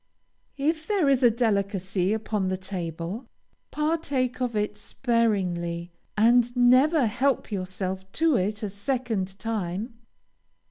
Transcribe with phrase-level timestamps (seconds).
[0.57, 3.27] If there is a delicacy upon the table,
[3.69, 9.93] partake of it sparingly, and never help yourself to it a second time.